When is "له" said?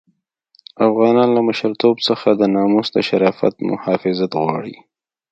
1.35-1.41